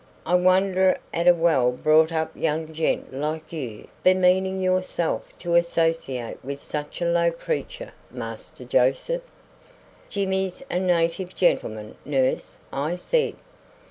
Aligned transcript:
"I 0.25 0.33
wonder 0.33 0.97
at 1.13 1.27
a 1.27 1.33
well 1.35 1.71
brought 1.71 2.11
up 2.11 2.31
young 2.35 2.73
gent 2.73 3.13
like 3.13 3.53
you 3.53 3.87
bemeaning 4.03 4.59
yourself 4.59 5.31
to 5.37 5.53
associate 5.53 6.43
with 6.43 6.59
such 6.59 7.03
a 7.03 7.05
low 7.05 7.29
creature, 7.31 7.91
Master 8.09 8.65
Joseph." 8.65 9.21
"Jimmy's 10.09 10.63
a 10.71 10.79
native 10.79 11.35
gentleman, 11.35 11.93
nurse," 12.03 12.57
I 12.73 12.95
said. 12.95 13.35